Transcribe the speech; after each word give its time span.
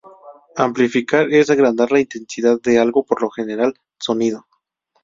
Amplificar 0.55 1.31
es 1.31 1.51
agrandar 1.51 1.91
la 1.91 1.99
intensidad 1.99 2.59
de 2.63 2.79
algo, 2.79 3.03
por 3.05 3.21
lo 3.21 3.29
general, 3.29 3.75
sonido. 3.99 4.47